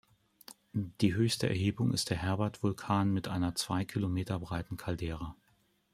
[0.73, 5.35] Die höchste Erhebung ist der Herbert-Vulkan mit einer zwei Kilometer breiten Caldera.